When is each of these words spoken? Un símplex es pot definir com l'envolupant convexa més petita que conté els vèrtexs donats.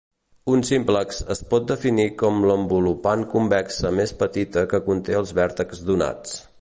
Un 0.51 0.61
símplex 0.67 1.19
es 1.35 1.41
pot 1.51 1.67
definir 1.71 2.05
com 2.21 2.41
l'envolupant 2.51 3.25
convexa 3.35 3.93
més 4.01 4.15
petita 4.23 4.65
que 4.73 4.81
conté 4.89 5.19
els 5.21 5.35
vèrtexs 5.43 5.85
donats. 5.93 6.35